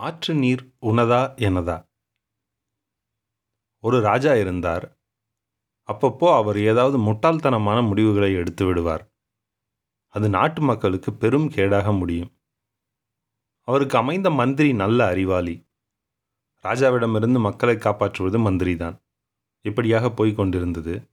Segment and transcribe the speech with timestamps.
[0.00, 1.88] ஆற்று நீர் உனதா எனதா?
[3.78, 5.00] ஒரு ராஜா இருந்தார்.
[5.92, 9.12] அப்பப்போ அவர் ஏதாவது முட்டாள்தனமான முடிவுகளை எடுத்து விடுவார்.
[10.08, 12.40] அது நாட்டு மக்களுக்கு பெரும் கேடாக முடியும்.
[13.60, 15.68] அவருக்கு அமைந்த மந்திரி நல்ல அறிவாளி.
[16.62, 19.02] ராஜாவிடமிருந்து மக்களை காப்பாற்றுவது மந்திரிதான்.
[19.60, 21.10] இப்படியாக போய்க் கொண்டிருந்தது.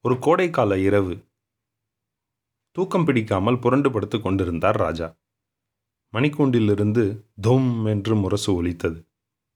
[0.00, 1.24] ஒரு கோடைக்கால இரவு.
[2.70, 5.16] தூக்கம் பிடிக்காமல் புரண்டு படுத்துக் கொண்டிருந்தார் ராஜா.
[6.14, 9.08] மணிக்கூண்டிலிருந்து தொம் என்று முரசு ஒலித்தது.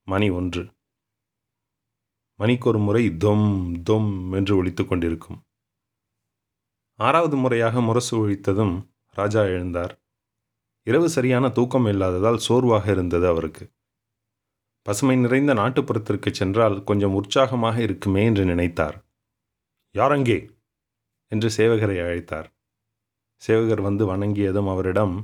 [0.05, 0.71] மணி ஒன்று.
[2.41, 5.39] மணிக்கொரு முறை தொம் தொம் என்று ஒழித்து கொண்டிருக்கும்.
[6.95, 8.75] ஆறாவது முறையாக முரசு ஒழித்ததும்
[9.11, 9.93] ராஜா எழுந்தார்.
[10.87, 13.73] இரவு சரியான தூக்கம் இல்லாததால் சோர்வாக இருந்தது அவருக்கு.
[14.83, 18.97] பசுமை நிறைந்த நாட்டுப்புறத்திற்கு சென்றால் கொஞ்சம் உற்சாகமாக இருக்குமே என்று நினைத்தார்.
[19.95, 20.39] யாரங்கே
[21.33, 22.49] என்று சேவகரை அழைத்தார்.
[23.43, 25.15] சேவகர் வந்து வணங்கியதும் அவரிடம்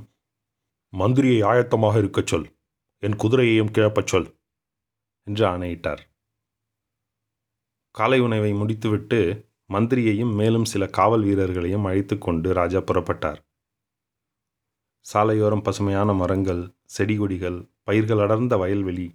[0.93, 2.47] மந்திரியை ஆயத்தமாக இருக்கச் சொல்.
[3.03, 4.39] என் குதிரையையும் கிளப்பச் சொல்
[5.23, 6.01] என்று ஆணையிட்டார்.
[7.91, 9.19] காலை உணவை முடித்துவிட்டு
[9.73, 13.39] மந்திரியையும் மேலும் சில காவல் வீரர்களையும் அழைத்து கொண்டு ராஜா புறப்பட்டார்.
[15.13, 19.07] சாலையோரம் பசுமையான மரங்கள் செடி கொடிகள் பயிர்கள் அடர்ந்த வயல்வெளி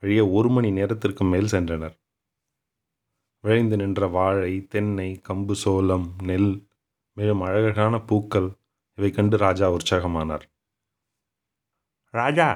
[0.00, 1.96] வழியே ஒரு மணி நேரத்திற்கு மேல் சென்றனர்.
[3.40, 6.68] விளைந்து நின்ற வாழை தென்னை கம்பு சோளம் நெல்
[7.12, 8.48] மேலும் அழகழகான பூக்கள்
[8.96, 10.52] இவை கண்டு ராஜா உற்சாகமானார்.
[12.14, 12.48] ராஜா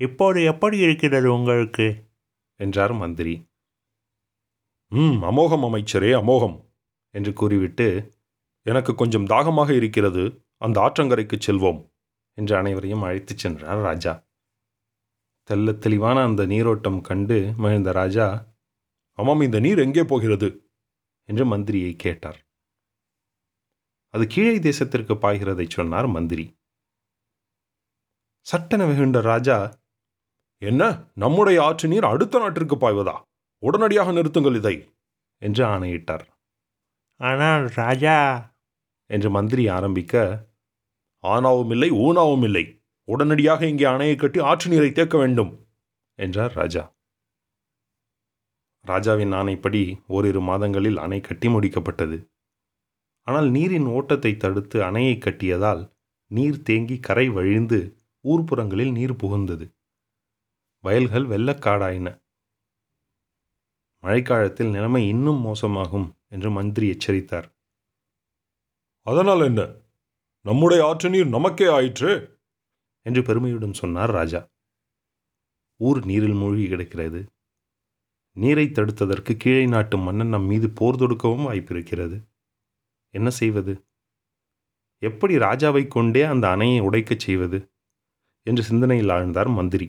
[0.00, 1.86] இப்போது எப்படி இருக்கிறது உங்களுக்கு?
[2.60, 3.34] என்றார் மந்திரி.
[4.92, 6.56] ம் அமோகம் அமைச்சரே அமோகம்
[7.14, 7.88] என்று கூறிவிட்டு
[8.66, 10.24] எனக்கு கொஞ்சம் தாகமாக இருக்கிறது
[10.56, 11.80] அந்த ஆற்றங்கரைக்கு செல்வோம்
[12.38, 14.12] என்று அனைவரையும் அழைத்துச் சென்றார் ராஜா.
[15.50, 18.26] தெல்ல தெளிவான அந்த நீரோட்டம் கண்டு மகிழ்ந்த ராஜா
[19.18, 20.48] ஆமாம் இந்த நீர் எங்கே போகிறது?
[21.28, 22.40] என்று மந்திரியை கேட்டார்.
[24.14, 26.46] அது கீழே தேசத்திற்கு பாய்கிறதை சொன்னார் மந்திரி.
[28.46, 29.56] சட்டென வெகுண்ட ராஜா
[30.62, 30.82] என்ன?
[31.14, 33.16] நம்முடைய ஆற்று நீர் அடுத்த நாட்டிற்கு பாய்வதா?
[33.62, 34.76] உடனடியாக நிறுத்துங்கள் இதை
[35.42, 36.24] என்று ஆணையிட்டார்.
[37.20, 38.16] ஆனால் ராஜா
[39.10, 40.14] என்று மந்திரி ஆரம்பிக்க
[41.24, 42.64] ஆனாவும் இல்லை ஊனாவும் இல்லை.
[43.08, 45.52] உடனடியாக இங்கே அணையை கட்டி ஆற்று நீரை தேக்க வேண்டும்
[46.18, 46.84] என்றார் ராஜா.
[48.84, 52.16] ராஜாவின் ஆணைப்படி ஓரிரு மாதங்களில் அணை கட்டி முடிக்கப்பட்டது.
[53.26, 55.82] ஆனால் நீரின் ஓட்டத்தை தடுத்து அணையை கட்டியதால்
[56.30, 57.80] நீர் தேங்கி கரை வழிந்து
[58.28, 59.74] ஊர்ப்புறங்களில் நீர் புகுந்தது.
[60.80, 62.20] வயல்கள் வெள்ளக்காடாயின
[64.02, 67.56] மழைக்காலத்தில் நிலைமை இன்னும் மோசமாகும் என்று மந்திரி எச்சரித்தார்.
[69.02, 69.74] அதனால் என்ன?
[70.40, 72.40] நம்முடைய ஆற்று நீர் நமக்கே ஆயிற்று?
[73.02, 74.50] என்று பெருமையுடன் சொன்னார் ராஜா.
[75.76, 77.26] ஊர் நீரில் மூழ்கி கிடக்கிறது.
[78.36, 82.28] நீரை தடுத்ததற்கு கீழே நாட்டு மன்னன் நம் மீது போர் தொடுக்கவும் வாய்ப்பிருக்கிறது.
[83.10, 83.86] என்ன செய்வது?
[84.98, 87.71] எப்படி ராஜாவை கொண்டே அந்த அணையை உடைக்கச் செய்வது?
[88.42, 89.88] என்று சிந்தனையில் ஆழ்ந்தார் மந்திரி.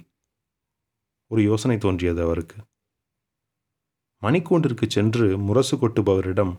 [1.31, 2.55] ஒரு யோசனை தோன்றியது அவருக்கு.
[4.21, 6.55] மணிக்கூண்டிற்கு சென்று முரசு கொட்டுபவரிடம்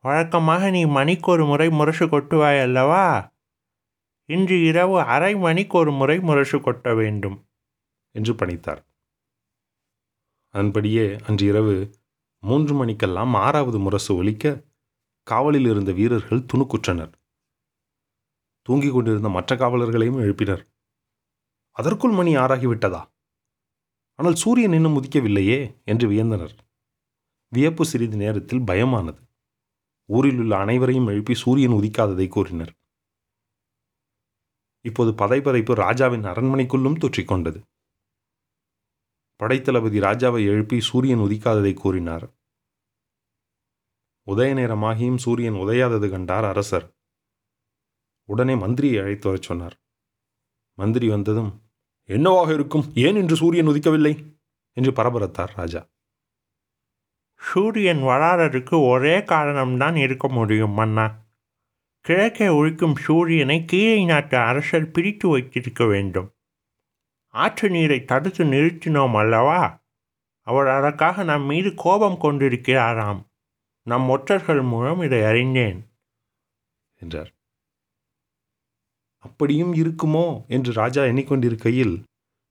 [0.00, 3.34] வழக்கமாக நீ மணிக்கு ஒரு முறை முரசு கொட்டுவாய் அல்லவா
[4.28, 7.48] இன்று இரவு அரை மணிக்கு ஒரு முறை முரசு கொட்ட வேண்டும்
[8.10, 8.82] என்று பணித்தார்.
[10.48, 11.90] அதன்படியே அன்று இரவு
[12.40, 14.64] மூன்று மணிக்கெல்லாம் ஆறாவது முரசு ஒலிக்க
[15.22, 17.12] காவலில் இருந்த வீரர்கள் துணுக்குற்றனர்.
[18.62, 20.64] தூங்கிக் கொண்டிருந்த மற்ற காவலர்களையும் எழுப்பினர்.
[21.76, 23.02] அதற்குள் மணி ஆறாகிவிட்டதா
[24.18, 26.58] ஆனால் சூரியன் இன்னும் உதிக்கவில்லையே என்று வியந்தனர்.
[27.52, 29.20] வியப்பு சிறிது நேரத்தில் பயமானது.
[30.04, 32.72] ஊரில் உள்ள அனைவரையும் எழுப்பி சூரியன் உதிக்காததை கூறினர்.
[34.80, 37.60] இப்போது பதைப்பதைப்பு ராஜாவின் அரண்மனைக்குள்ளும் தொற்றிக்கொண்டது.
[39.40, 42.26] படைத்தளபதி ராஜாவை எழுப்பி சூரியன் உதிக்காததை கூறினார்.
[44.26, 46.86] உதய நேரமாகியும் சூரியன் உதையாதது கண்டார் அரசர்.
[48.28, 49.76] உடனே மந்திரியை அழைத்து வரச் சொன்னார்.
[50.78, 51.52] மந்திரி வந்ததும்
[52.08, 52.84] என்னவாக இருக்கும்?
[52.94, 54.34] ஏன் இன்று சூரியன் உதிக்கவில்லை?
[54.72, 55.88] என்று பரபரத்தார் ராஜா.
[57.38, 61.24] சூரியன் வராததுக்கு ஒரே காரணம்தான் இருக்க முடியும் மன்னா.
[62.00, 66.34] கிழக்கே ஒழிக்கும் சூரியனை கீழே நாட்டு அரசர் பிரித்து வைத்திருக்க வேண்டும்.
[67.28, 69.84] ஆற்று நீரை தடுத்து நிறுத்தினோம் அல்லவா?
[70.40, 73.26] அவர் அதற்காக நம் மீது கோபம் கொண்டிருக்கிறாராம்.
[73.82, 75.88] நம் ஒற்றர்கள் மூலம் இதை அறிந்தேன்
[77.00, 77.35] என்றார்.
[79.26, 80.46] அப்படியும் இருக்குமோ?
[80.46, 82.02] என்று ராஜா எண்ணிக்கொண்டிருக்கையில்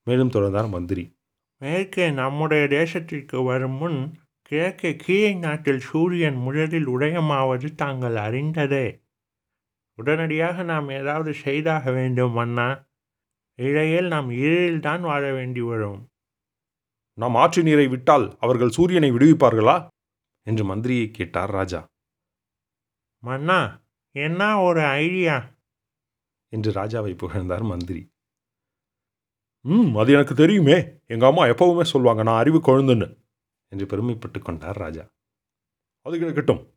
[0.04, 1.18] மேலும் தொடர்ந்தார் மந்திரி.
[1.58, 9.04] மேற்கே நம்முடைய தேசத்திற்கு வரும் முன் கிழக்கே கீழே நாட்டில் சூரியன் முதலில் உதயமாவது தாங்கள் அறிந்ததே.
[9.96, 12.86] உடனடியாக நாம் ஏதாவது செய்தாக வேண்டும் அண்ணா.
[13.58, 16.08] இழையில் நாம் இருளில்தான் வாழ வேண்டி வரும்.
[17.14, 19.88] நாம் ஆற்று நீரை விட்டால் அவர்கள் சூரியனை விடுவிப்பார்களா?
[20.44, 21.86] என்று மந்திரியை கேட்டார் ராஜா.
[23.20, 23.82] மன்னா
[24.12, 25.55] என்ன ஒரு ஐடியா?
[26.56, 28.14] என்று ராஜாவை புகழ்ந்தார் மந்திரி.
[29.62, 31.00] ம் அது எனக்கு தெரியுமே.
[31.08, 33.24] எங்கள் அம்மா எப்பவுமே சொல்லுவாங்க நான் அறிவு கொழுந்துன்னு.
[33.68, 35.12] என்று பெருமைப்பட்டு கொண்டார் ராஜா.
[36.02, 36.74] அது கிடக்கட்டும்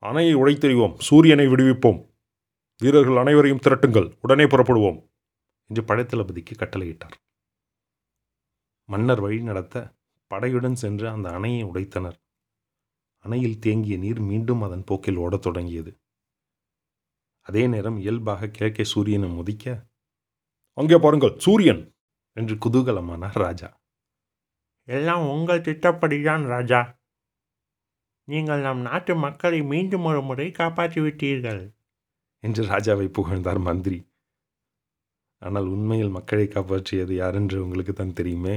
[0.00, 2.10] அணையை உடைத்தெறிவோம் சூரியனை விடுவிப்போம்.
[2.78, 5.10] வீரர்கள் அனைவரையும் திரட்டுங்கள் உடனே புறப்படுவோம்
[5.66, 7.16] என்று படைத்தளபதிக்கு கட்டளையிட்டார்.
[8.84, 9.94] மன்னர் வழி நடத்த
[10.34, 12.18] படையுடன் சென்று அந்த அணையை உடைத்தனர்.
[13.18, 16.01] அணையில் தேங்கிய நீர் மீண்டும் அதன் போக்கில் ஓடத் தொடங்கியது.
[17.46, 19.66] அதே நேரம் இயல்பாக கிழக்கே சூரியனை முதிக்க
[20.78, 21.82] அங்கே பாருங்கள் சூரியன்!
[22.36, 23.68] என்று குதூகலமானார் ராஜா.
[24.88, 26.80] எல்லாம் உங்கள் திட்டப்படிதான் ராஜா.
[28.28, 31.62] நீங்கள் நம் நாட்டு மக்களை மீண்டும் ஒரு முறை காப்பாற்றி விட்டீர்கள்
[32.44, 33.98] என்று ராஜாவை புகழ்ந்தார் மந்திரி.
[35.42, 38.56] ஆனால் உண்மையில் மக்களை காப்பாற்றியது யாரென்று உங்களுக்கு தான் தெரியுமே?